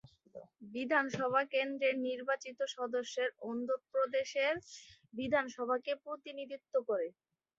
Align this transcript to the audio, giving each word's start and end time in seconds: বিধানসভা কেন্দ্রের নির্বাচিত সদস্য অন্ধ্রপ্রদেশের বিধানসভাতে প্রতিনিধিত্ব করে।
বিধানসভা 0.71 1.41
কেন্দ্রের 1.53 1.95
নির্বাচিত 2.05 2.59
সদস্য 2.75 3.15
অন্ধ্রপ্রদেশের 3.43 4.53
বিধানসভাতে 5.13 5.91
প্রতিনিধিত্ব 6.03 6.73
করে। 6.89 7.07